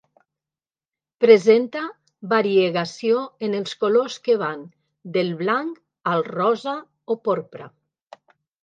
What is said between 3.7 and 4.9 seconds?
colors que van